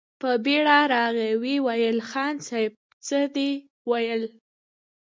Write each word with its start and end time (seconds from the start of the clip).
په 0.21 0.29
بېړه 0.45 0.77
راغی، 0.93 1.31
ويې 1.41 1.57
ويل: 1.67 1.97
خان 2.09 2.35
صيب! 2.47 2.73
څه 3.07 3.19
دې 3.35 3.51
ويل؟ 3.89 4.23